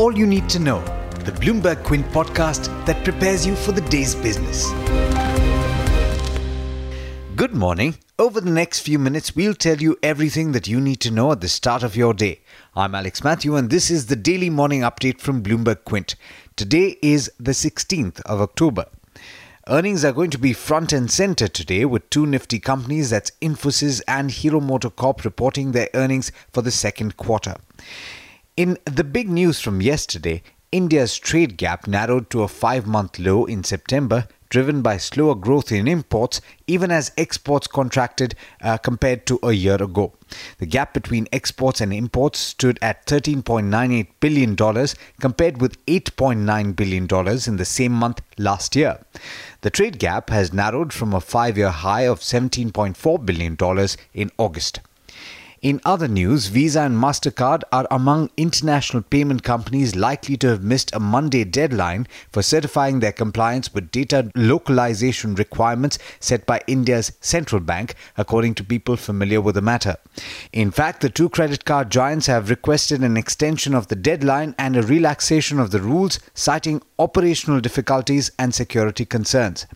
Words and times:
all 0.00 0.16
you 0.16 0.26
need 0.26 0.48
to 0.48 0.58
know, 0.58 0.80
the 1.26 1.32
Bloomberg 1.32 1.84
Quint 1.84 2.06
podcast 2.06 2.68
that 2.86 3.04
prepares 3.04 3.46
you 3.46 3.54
for 3.54 3.72
the 3.72 3.82
day's 3.82 4.14
business. 4.14 4.70
Good 7.36 7.54
morning. 7.54 7.96
Over 8.18 8.40
the 8.40 8.50
next 8.50 8.80
few 8.80 8.98
minutes, 8.98 9.36
we'll 9.36 9.52
tell 9.52 9.76
you 9.76 9.98
everything 10.02 10.52
that 10.52 10.66
you 10.66 10.80
need 10.80 11.00
to 11.00 11.10
know 11.10 11.32
at 11.32 11.42
the 11.42 11.50
start 11.50 11.82
of 11.82 11.96
your 11.96 12.14
day. 12.14 12.40
I'm 12.74 12.94
Alex 12.94 13.22
Matthew, 13.22 13.56
and 13.56 13.68
this 13.68 13.90
is 13.90 14.06
the 14.06 14.16
daily 14.16 14.48
morning 14.48 14.80
update 14.80 15.20
from 15.20 15.42
Bloomberg 15.42 15.84
Quint. 15.84 16.14
Today 16.56 16.96
is 17.02 17.30
the 17.38 17.52
16th 17.52 18.22
of 18.22 18.40
October. 18.40 18.86
Earnings 19.68 20.02
are 20.02 20.12
going 20.12 20.30
to 20.30 20.38
be 20.38 20.54
front 20.54 20.94
and 20.94 21.10
center 21.10 21.46
today 21.46 21.84
with 21.84 22.08
two 22.08 22.24
nifty 22.24 22.58
companies 22.58 23.10
that's 23.10 23.32
Infosys 23.42 24.00
and 24.08 24.30
Hero 24.30 24.60
MotoCorp, 24.60 25.24
reporting 25.24 25.72
their 25.72 25.90
earnings 25.92 26.32
for 26.50 26.62
the 26.62 26.70
second 26.70 27.18
quarter. 27.18 27.56
In 28.56 28.78
the 28.84 29.04
big 29.04 29.30
news 29.30 29.60
from 29.60 29.80
yesterday, 29.80 30.42
India's 30.72 31.18
trade 31.18 31.56
gap 31.56 31.86
narrowed 31.86 32.30
to 32.30 32.42
a 32.42 32.48
five 32.48 32.86
month 32.86 33.18
low 33.18 33.44
in 33.44 33.62
September, 33.64 34.26
driven 34.48 34.82
by 34.82 34.96
slower 34.96 35.36
growth 35.36 35.70
in 35.70 35.86
imports, 35.86 36.40
even 36.66 36.90
as 36.90 37.12
exports 37.16 37.68
contracted 37.68 38.34
uh, 38.60 38.76
compared 38.76 39.24
to 39.26 39.38
a 39.42 39.52
year 39.52 39.80
ago. 39.80 40.12
The 40.58 40.66
gap 40.66 40.94
between 40.94 41.28
exports 41.32 41.80
and 41.80 41.92
imports 41.92 42.40
stood 42.40 42.78
at 42.82 43.06
$13.98 43.06 44.08
billion, 44.18 44.56
compared 45.20 45.60
with 45.60 45.86
$8.9 45.86 46.76
billion 46.76 47.02
in 47.46 47.56
the 47.56 47.64
same 47.64 47.92
month 47.92 48.20
last 48.36 48.74
year. 48.74 48.98
The 49.60 49.70
trade 49.70 49.98
gap 49.98 50.30
has 50.30 50.52
narrowed 50.52 50.92
from 50.92 51.14
a 51.14 51.20
five 51.20 51.56
year 51.56 51.70
high 51.70 52.02
of 52.02 52.20
$17.4 52.20 53.26
billion 53.26 53.56
in 54.12 54.30
August. 54.38 54.80
In 55.62 55.78
other 55.84 56.08
news, 56.08 56.46
Visa 56.46 56.80
and 56.80 56.96
MasterCard 56.96 57.64
are 57.70 57.86
among 57.90 58.30
international 58.38 59.02
payment 59.02 59.42
companies 59.42 59.94
likely 59.94 60.38
to 60.38 60.48
have 60.48 60.64
missed 60.64 60.90
a 60.94 60.98
Monday 60.98 61.44
deadline 61.44 62.06
for 62.32 62.42
certifying 62.42 63.00
their 63.00 63.12
compliance 63.12 63.74
with 63.74 63.90
data 63.90 64.30
localization 64.34 65.34
requirements 65.34 65.98
set 66.18 66.46
by 66.46 66.62
India's 66.66 67.12
central 67.20 67.60
bank, 67.60 67.94
according 68.16 68.54
to 68.54 68.64
people 68.64 68.96
familiar 68.96 69.42
with 69.42 69.54
the 69.54 69.60
matter. 69.60 69.96
In 70.50 70.70
fact, 70.70 71.02
the 71.02 71.10
two 71.10 71.28
credit 71.28 71.66
card 71.66 71.90
giants 71.90 72.24
have 72.24 72.48
requested 72.48 73.02
an 73.02 73.18
extension 73.18 73.74
of 73.74 73.88
the 73.88 73.96
deadline 73.96 74.54
and 74.58 74.78
a 74.78 74.82
relaxation 74.82 75.60
of 75.60 75.72
the 75.72 75.82
rules, 75.82 76.20
citing 76.32 76.80
operational 76.98 77.60
difficulties 77.60 78.30
and 78.38 78.54
security 78.54 79.04
concerns. 79.04 79.66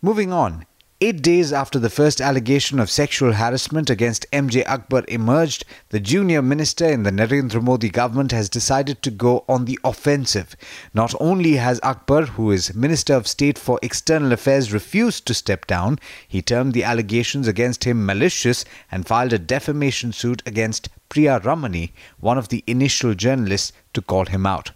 Moving 0.00 0.32
on, 0.32 0.64
Eight 1.02 1.22
days 1.22 1.50
after 1.50 1.78
the 1.78 1.88
first 1.88 2.20
allegation 2.20 2.78
of 2.78 2.90
sexual 2.90 3.32
harassment 3.32 3.88
against 3.88 4.30
MJ 4.32 4.62
Akbar 4.66 5.02
emerged, 5.08 5.64
the 5.88 5.98
junior 5.98 6.42
minister 6.42 6.84
in 6.84 7.04
the 7.04 7.10
Narendra 7.10 7.62
Modi 7.62 7.88
government 7.88 8.32
has 8.32 8.50
decided 8.50 9.00
to 9.00 9.10
go 9.10 9.46
on 9.48 9.64
the 9.64 9.78
offensive. 9.82 10.54
Not 10.92 11.14
only 11.18 11.54
has 11.54 11.80
Akbar, 11.82 12.26
who 12.26 12.50
is 12.50 12.74
Minister 12.74 13.14
of 13.14 13.26
State 13.26 13.56
for 13.56 13.78
External 13.80 14.30
Affairs, 14.30 14.74
refused 14.74 15.24
to 15.28 15.32
step 15.32 15.66
down, 15.66 15.98
he 16.28 16.42
termed 16.42 16.74
the 16.74 16.84
allegations 16.84 17.48
against 17.48 17.84
him 17.84 18.04
malicious 18.04 18.66
and 18.92 19.06
filed 19.06 19.32
a 19.32 19.38
defamation 19.38 20.12
suit 20.12 20.42
against 20.44 20.90
Priya 21.08 21.38
Ramani, 21.38 21.94
one 22.18 22.36
of 22.36 22.48
the 22.48 22.62
initial 22.66 23.14
journalists, 23.14 23.72
to 23.94 24.02
call 24.02 24.26
him 24.26 24.44
out. 24.44 24.72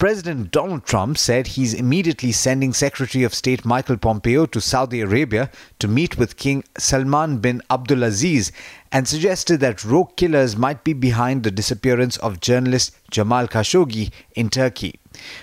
President 0.00 0.50
Donald 0.50 0.86
Trump 0.86 1.18
said 1.18 1.46
he's 1.46 1.74
immediately 1.74 2.32
sending 2.32 2.72
Secretary 2.72 3.22
of 3.22 3.34
State 3.34 3.66
Michael 3.66 3.98
Pompeo 3.98 4.46
to 4.46 4.58
Saudi 4.58 5.02
Arabia 5.02 5.50
to 5.78 5.86
meet 5.86 6.16
with 6.16 6.38
King 6.38 6.64
Salman 6.78 7.36
bin 7.36 7.60
Abdulaziz 7.68 8.50
and 8.92 9.06
suggested 9.06 9.60
that 9.60 9.84
rogue 9.84 10.16
killers 10.16 10.56
might 10.56 10.82
be 10.84 10.92
behind 10.92 11.42
the 11.42 11.50
disappearance 11.50 12.16
of 12.18 12.40
journalist 12.40 12.96
Jamal 13.10 13.46
Khashoggi 13.46 14.10
in 14.34 14.50
Turkey. 14.50 14.98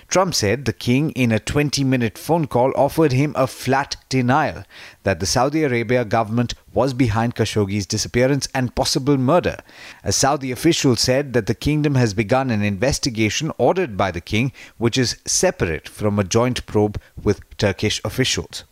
Trump 0.07 0.33
said 0.33 0.65
the 0.65 0.73
king, 0.73 1.11
in 1.11 1.31
a 1.31 1.39
20 1.39 1.83
minute 1.83 2.17
phone 2.17 2.47
call, 2.47 2.71
offered 2.75 3.11
him 3.11 3.33
a 3.35 3.47
flat 3.47 3.97
denial 4.09 4.63
that 5.03 5.19
the 5.19 5.25
Saudi 5.25 5.63
Arabia 5.63 6.05
government 6.05 6.53
was 6.73 6.93
behind 6.93 7.35
Khashoggi's 7.35 7.85
disappearance 7.85 8.47
and 8.53 8.75
possible 8.75 9.17
murder. 9.17 9.57
A 10.03 10.11
Saudi 10.11 10.51
official 10.51 10.95
said 10.95 11.33
that 11.33 11.47
the 11.47 11.55
kingdom 11.55 11.95
has 11.95 12.13
begun 12.13 12.49
an 12.49 12.63
investigation 12.63 13.51
ordered 13.57 13.97
by 13.97 14.11
the 14.11 14.21
king, 14.21 14.51
which 14.77 14.97
is 14.97 15.17
separate 15.25 15.89
from 15.89 16.17
a 16.17 16.23
joint 16.23 16.65
probe 16.65 16.99
with 17.21 17.46
Turkish 17.57 18.01
officials 18.03 18.63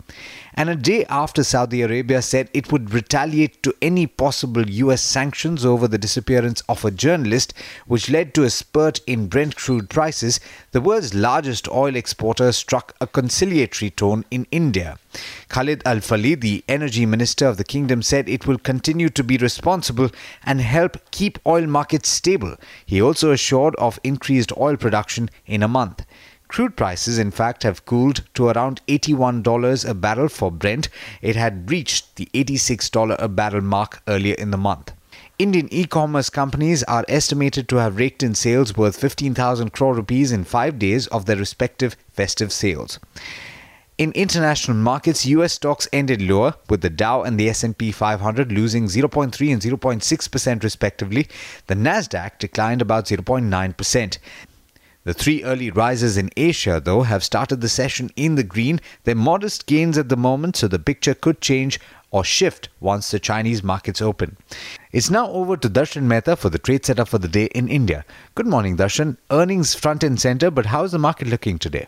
and 0.56 0.70
a 0.70 0.76
day 0.76 1.06
after 1.06 1.44
Saudi 1.44 1.82
Arabia 1.82 2.22
said 2.22 2.50
it 2.54 2.72
would 2.72 2.94
retaliate 2.94 3.62
to 3.62 3.76
any 3.82 4.08
possible 4.08 4.68
US 4.70 5.02
sanctions 5.02 5.66
over 5.66 5.88
the 5.88 5.98
disappearance 5.98 6.64
of 6.70 6.86
a 6.86 6.92
journalist, 6.92 7.54
which 7.86 8.10
led 8.10 8.34
to 8.34 8.44
a 8.44 8.50
spurt 8.50 9.02
in 9.06 9.28
Brent 9.28 9.58
crude 9.58 9.90
prices, 9.90 10.40
the 10.72 10.82
world's 10.82 11.14
largest 11.14 11.68
oil 11.68 11.96
exporter 11.96 12.52
struck 12.54 12.96
a 13.02 13.08
conciliatory 13.08 13.90
tone 13.90 14.24
in 14.32 14.48
India. 14.50 14.98
Khalid 15.50 15.82
Al 15.86 15.98
Falih, 15.98 16.40
the 16.40 16.64
energy 16.68 17.06
minister 17.06 17.48
of 17.48 17.58
the 17.58 17.64
kingdom, 17.64 18.02
said 18.02 18.30
it 18.30 18.48
will 18.48 18.58
continue 18.58 19.10
to 19.10 19.24
be 19.24 19.38
responsible 19.38 20.10
and 20.46 20.62
help 20.62 20.98
keep 21.12 21.38
oil 21.46 21.68
markets 21.68 22.10
stable. 22.10 22.56
He 22.86 23.02
also 23.02 23.32
assured 23.32 23.76
of 23.76 24.00
increased 24.04 24.52
oil 24.58 24.78
production 24.78 25.30
in 25.46 25.64
a 25.64 25.68
month. 25.68 26.06
Crude 26.56 26.78
prices, 26.78 27.18
in 27.18 27.32
fact, 27.32 27.64
have 27.64 27.84
cooled 27.84 28.24
to 28.34 28.48
around 28.48 28.80
$81 28.88 29.90
a 29.90 29.94
barrel 29.94 30.30
for 30.30 30.50
Brent. 30.50 30.88
It 31.22 31.36
had 31.36 31.70
reached 31.70 32.16
the 32.16 32.30
$86 32.34 33.18
a 33.20 33.28
barrel 33.28 33.60
mark 33.60 34.02
earlier 34.08 34.36
in 34.36 34.52
the 34.52 34.58
month. 34.58 34.94
Indian 35.38 35.68
e-commerce 35.70 36.30
companies 36.30 36.82
are 36.84 37.04
estimated 37.10 37.68
to 37.68 37.76
have 37.76 37.98
raked 37.98 38.24
in 38.24 38.36
sales 38.36 38.78
worth 38.78 38.96
15,000 38.96 39.74
crore 39.74 39.96
rupees 39.96 40.32
in 40.32 40.46
5 40.46 40.80
days 40.80 41.08
of 41.08 41.26
their 41.26 41.36
respective 41.36 41.98
festive 42.14 42.54
sales. 42.54 43.00
In 43.98 44.14
international 44.14 44.78
markets, 44.78 45.26
US 45.26 45.52
stocks 45.52 45.90
ended 45.92 46.22
lower 46.22 46.54
with 46.70 46.80
the 46.80 46.90
Dow 46.90 47.24
and 47.24 47.38
the 47.38 47.50
S&P 47.50 47.92
500 47.92 48.54
losing 48.54 48.86
0.3 48.86 49.52
and 49.52 49.62
0.6% 49.62 50.64
respectively. 50.64 51.28
The 51.68 51.76
Nasdaq 51.76 52.40
declined 52.40 52.82
about 52.82 53.08
0.9%. 53.08 54.18
The 55.06 55.14
three 55.14 55.44
early 55.44 55.70
risers 55.70 56.18
in 56.18 56.32
Asia, 56.36 56.82
though, 56.84 57.04
have 57.04 57.24
started 57.24 57.62
the 57.62 57.70
session 57.70 58.10
in 58.16 58.34
the 58.34 58.44
green. 58.44 58.82
They're 59.04 59.14
modest 59.14 59.68
gains 59.68 60.00
at 60.00 60.10
the 60.10 60.18
moment, 60.18 60.56
so 60.56 60.68
the 60.68 60.80
picture 60.80 61.14
could 61.14 61.42
change 61.42 61.80
or 62.10 62.24
shift 62.24 62.70
once 62.80 63.12
the 63.12 63.20
Chinese 63.20 63.62
markets 63.62 64.02
open. 64.02 64.36
It's 64.92 65.12
now 65.12 65.28
over 65.30 65.58
to 65.58 65.70
Darshan 65.70 66.08
Mehta 66.08 66.36
for 66.36 66.50
the 66.50 66.58
trade 66.58 66.88
setup 66.88 67.08
for 67.08 67.20
the 67.20 67.28
day 67.28 67.46
in 67.54 67.68
India. 67.68 68.04
Good 68.34 68.48
morning, 68.48 68.78
Darshan. 68.78 69.18
Earnings 69.30 69.76
front 69.76 70.04
and 70.04 70.20
center, 70.20 70.50
but 70.50 70.66
how's 70.66 70.92
the 70.92 70.98
market 70.98 71.28
looking 71.28 71.60
today? 71.60 71.86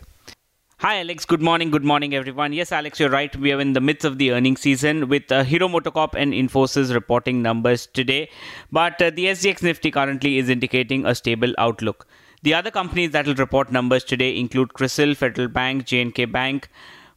Hi, 0.78 1.00
Alex. 1.00 1.24
Good 1.24 1.42
morning. 1.42 1.72
Good 1.72 1.84
morning, 1.84 2.14
everyone. 2.14 2.52
Yes, 2.52 2.70
Alex, 2.70 3.00
you're 3.00 3.10
right. 3.10 3.34
We 3.34 3.50
are 3.50 3.60
in 3.60 3.72
the 3.72 3.80
midst 3.80 4.04
of 4.04 4.18
the 4.18 4.30
earnings 4.30 4.60
season 4.60 5.08
with 5.08 5.32
uh, 5.32 5.42
Hero 5.42 5.66
MotoCorp 5.66 6.14
and 6.14 6.32
Infosys 6.32 6.94
reporting 6.94 7.42
numbers 7.42 7.88
today. 7.88 8.30
But 8.70 9.02
uh, 9.02 9.10
the 9.10 9.24
SGX 9.24 9.64
Nifty 9.64 9.90
currently 9.90 10.38
is 10.38 10.48
indicating 10.48 11.04
a 11.04 11.16
stable 11.16 11.52
outlook. 11.58 12.06
The 12.42 12.54
other 12.54 12.70
companies 12.70 13.10
that 13.12 13.26
will 13.26 13.34
report 13.34 13.72
numbers 13.72 14.04
today 14.04 14.38
include 14.38 14.74
CRISIL, 14.74 15.14
Federal 15.16 15.48
Bank, 15.48 15.86
J&K 15.86 16.26
Bank, 16.26 16.68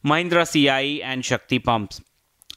Mahindra 0.04 0.46
CIE, 0.46 1.00
and 1.02 1.24
Shakti 1.24 1.60
Pumps. 1.60 2.00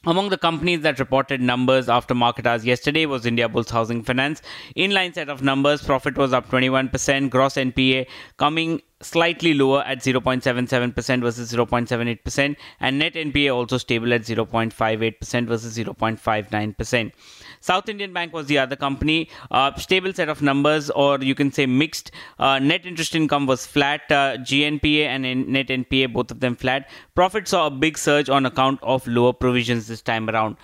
Among 0.04 0.28
the 0.28 0.38
companies 0.38 0.82
that 0.82 1.00
reported 1.00 1.40
numbers 1.40 1.88
after 1.88 2.14
market 2.14 2.46
hours 2.46 2.64
yesterday 2.64 3.06
was 3.06 3.24
Indiabulls 3.24 3.70
Housing 3.70 4.04
Finance. 4.04 4.40
Inline 4.76 5.14
set 5.14 5.28
of 5.28 5.42
numbers, 5.42 5.82
profit 5.82 6.16
was 6.16 6.32
up 6.32 6.48
21%, 6.48 7.28
gross 7.28 7.54
NPA 7.54 8.06
coming 8.36 8.82
slightly 9.02 9.52
lower 9.52 9.82
at 9.82 9.98
0.77% 9.98 11.20
versus 11.20 11.52
0.78%, 11.52 12.56
and 12.80 12.98
net 12.98 13.14
NPA 13.14 13.54
also 13.54 13.78
stable 13.78 14.12
at 14.12 14.22
0.58% 14.22 15.46
versus 15.46 15.76
0.59%. 15.76 17.12
South 17.60 17.88
Indian 17.88 18.12
Bank 18.12 18.32
was 18.32 18.46
the 18.46 18.58
other 18.58 18.76
company. 18.76 19.28
Uh, 19.50 19.74
stable 19.76 20.12
set 20.12 20.28
of 20.28 20.40
numbers, 20.40 20.90
or 20.90 21.18
you 21.20 21.34
can 21.34 21.52
say 21.52 21.66
mixed. 21.66 22.10
Uh, 22.38 22.58
net 22.58 22.86
interest 22.86 23.14
income 23.14 23.46
was 23.46 23.66
flat. 23.66 24.00
Uh, 24.10 24.36
GNPA 24.38 25.06
and 25.06 25.48
net 25.48 25.68
NPA, 25.68 26.12
both 26.12 26.30
of 26.30 26.40
them 26.40 26.56
flat. 26.56 26.88
Profit 27.14 27.48
saw 27.48 27.66
a 27.66 27.70
big 27.70 27.98
surge 27.98 28.30
on 28.30 28.46
account 28.46 28.80
of 28.82 29.06
lower 29.06 29.32
provisions 29.32 29.88
this 29.88 30.00
time 30.00 30.30
around. 30.30 30.56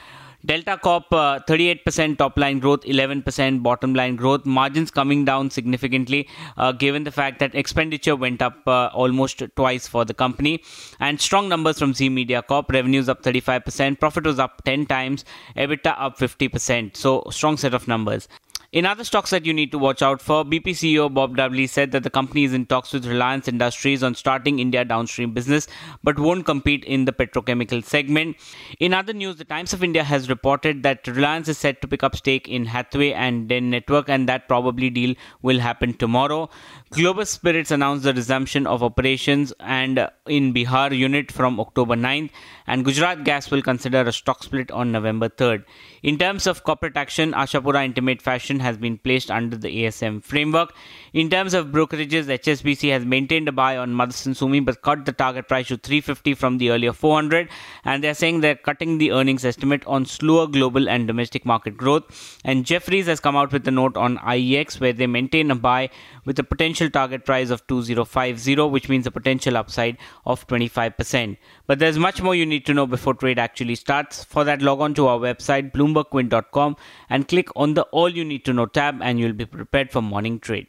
Delta 0.45 0.77
Corp, 0.77 1.13
uh, 1.13 1.39
38% 1.47 2.19
top 2.19 2.37
line 2.37 2.59
growth, 2.59 2.81
11% 2.83 3.63
bottom 3.63 3.95
line 3.95 4.17
growth. 4.17 4.45
Margins 4.45 4.91
coming 4.91 5.25
down 5.25 5.51
significantly 5.51 6.29
uh, 6.57 6.73
given 6.73 7.05
the 7.05 7.13
fact 7.13 7.39
that 7.39 7.55
expenditure 7.55 8.17
went 8.17 8.43
up 8.43 8.57
uh, 8.67 8.87
almost 8.93 9.43
twice 9.55 9.87
for 9.87 10.05
the 10.05 10.15
company. 10.15 10.63
And 10.99 11.21
strong 11.21 11.49
numbers 11.49 11.79
from 11.79 11.95
Zee 11.95 12.09
Media 12.09 12.43
Corp. 12.43 12.71
Revenues 12.73 13.09
up 13.09 13.23
35%, 13.23 14.01
profit 14.01 14.25
was 14.25 14.39
up 14.41 14.65
10 14.65 14.87
times, 14.87 15.25
EBITDA 15.57 15.95
up 15.97 16.19
50%. 16.19 16.97
So, 16.97 17.25
strong 17.31 17.57
set 17.57 17.75
of 17.75 17.87
numbers. 17.87 18.27
In 18.73 18.87
other 18.87 19.05
stocks 19.05 19.29
that 19.29 19.45
you 19.45 19.53
need 19.53 19.71
to 19.73 19.79
watch 19.79 20.01
out 20.01 20.23
for, 20.23 20.47
BP 20.47 20.69
CEO 20.69 21.13
Bob 21.13 21.37
Dudley 21.37 21.67
said 21.67 21.93
that 21.93 22.05
the 22.05 22.09
company 22.09 22.45
is 22.45 22.55
in 22.55 22.65
talks 22.65 22.95
with 22.95 23.05
Reliance 23.05 23.47
Industries 23.47 24.03
on 24.03 24.15
starting 24.15 24.61
India 24.61 24.83
downstream 24.83 25.35
business 25.35 25.69
but 26.03 26.19
won't 26.19 26.47
compete 26.47 26.83
in 26.85 27.05
the 27.05 27.13
petrochemical 27.13 27.85
segment. 27.85 28.39
In 28.81 28.95
other 28.95 29.13
news, 29.13 29.37
the 29.37 29.45
Times 29.45 29.75
of 29.75 29.85
India 29.85 30.03
has 30.03 30.31
reported 30.31 30.85
that 30.85 31.07
Reliance 31.07 31.49
is 31.49 31.59
set 31.59 31.83
to 31.83 31.87
pick 31.87 32.03
up 32.03 32.17
stake 32.17 32.49
in 32.49 32.65
Hathway 32.65 33.13
and 33.13 33.47
Den 33.47 33.69
Network 33.69 34.09
and 34.09 34.27
that 34.27 34.49
probably 34.49 34.89
deal 34.89 35.15
will 35.43 35.59
happen 35.59 35.93
tomorrow. 35.93 36.49
Globus 36.93 37.27
Spirits 37.27 37.71
announced 37.71 38.05
the 38.05 38.15
resumption 38.15 38.67
of 38.67 38.83
operations 38.83 39.53
and 39.61 39.99
uh, 39.99 40.09
in 40.27 40.55
Bihar 40.55 40.97
unit 40.97 41.31
from 41.31 41.61
October 41.61 41.95
9th 41.95 42.31
and 42.67 42.87
Gujarat 42.87 43.25
Gas 43.25 43.51
will 43.51 43.61
consider 43.61 44.01
a 44.01 44.13
stock 44.13 44.43
split 44.43 44.71
on 44.71 44.93
November 44.93 45.29
3rd. 45.29 45.65
In 46.03 46.17
terms 46.17 46.47
of 46.47 46.65
corporate 46.65 46.97
action, 46.97 47.33
Ashapura 47.33 47.85
Intimate 47.85 48.23
Fashion 48.23 48.62
has 48.63 48.79
been 48.79 48.97
placed 48.97 49.31
under 49.31 49.57
the 49.57 49.69
ASM 49.85 50.23
framework. 50.23 50.75
In 51.13 51.29
terms 51.29 51.53
of 51.53 51.67
brokerages, 51.67 52.25
HSBC 52.25 52.91
has 52.91 53.05
maintained 53.05 53.49
a 53.49 53.53
buy 53.53 53.77
on 53.77 53.93
Motherson 53.93 54.35
Sumi 54.35 54.61
but 54.61 54.81
cut 54.81 55.05
the 55.05 55.13
target 55.13 55.49
price 55.49 55.69
to 55.69 55.77
350 55.77 56.35
from 56.35 56.59
the 56.59 56.71
earlier 56.71 56.93
400 56.93 57.49
and 57.85 58.03
they're 58.03 58.15
saying 58.15 58.41
they're 58.41 58.55
cutting 58.55 58.97
the 58.99 59.13
earnings 59.13 59.45
estimate 59.45 59.85
on 59.87 60.07
slower 60.07 60.47
global 60.47 60.89
and 60.89 61.07
domestic 61.07 61.45
market 61.45 61.77
growth. 61.77 62.41
And 62.45 62.65
Jefferies 62.65 63.07
has 63.07 63.21
come 63.21 63.37
out 63.37 63.53
with 63.53 63.69
a 63.69 63.71
note 63.71 63.97
on 63.97 64.17
IEX 64.19 64.81
where 64.81 64.93
they 64.93 65.07
maintain 65.07 65.51
a 65.51 65.55
buy 65.55 65.91
with 66.25 66.39
a 66.39 66.45
potential 66.45 66.89
target 66.89 67.25
price 67.25 67.51
of 67.51 67.67
2050 67.67 68.63
which 68.69 68.89
means 68.89 69.07
a 69.07 69.11
potential 69.11 69.57
upside 69.57 69.99
of 70.25 70.47
25%. 70.47 71.37
But 71.67 71.79
there's 71.79 71.99
much 71.99 72.23
more 72.23 72.35
you 72.35 72.47
need 72.47 72.67
to 72.67 72.75
know 72.75 72.87
before 72.87 73.15
trade 73.15 73.39
actually 73.39 73.75
starts. 73.75 74.25
For 74.25 74.45
that 74.45 74.63
log 74.63 74.81
on 74.81 74.95
to 74.95 75.07
our 75.09 75.19
website 75.19 75.73
bloombergquint.com 75.73 76.77
and 77.11 77.29
click 77.29 77.49
on 77.57 77.75
the 77.75 77.83
all 77.85 78.09
you 78.09 78.25
need 78.25 78.45
to 78.53 78.57
know 78.57 78.67
tab 78.67 79.01
and 79.03 79.19
you'll 79.19 79.33
be 79.33 79.47
prepared 79.47 79.91
for 79.91 80.03
morning 80.03 80.39
trade. 80.39 80.69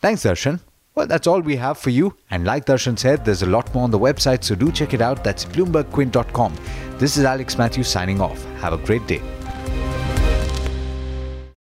Thanks, 0.00 0.22
Darshan. 0.22 0.60
Well, 0.94 1.06
that's 1.06 1.26
all 1.26 1.40
we 1.40 1.56
have 1.56 1.76
for 1.78 1.90
you. 1.90 2.16
And 2.30 2.44
like 2.44 2.64
Darshan 2.64 2.98
said, 2.98 3.24
there's 3.24 3.42
a 3.42 3.46
lot 3.46 3.72
more 3.74 3.84
on 3.84 3.90
the 3.90 3.98
website, 3.98 4.42
so 4.42 4.54
do 4.54 4.72
check 4.72 4.94
it 4.94 5.02
out. 5.02 5.22
That's 5.22 5.44
bloombergquint.com. 5.44 6.56
This 6.98 7.18
is 7.18 7.24
Alex 7.24 7.58
Matthews 7.58 7.88
signing 7.88 8.20
off. 8.20 8.42
Have 8.60 8.72
a 8.72 8.78
great 8.78 9.06
day. 9.06 9.20